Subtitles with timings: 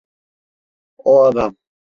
[0.97, 1.57] O adam…